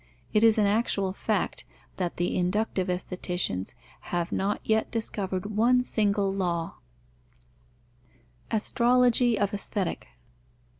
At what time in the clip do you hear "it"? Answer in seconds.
0.33-0.43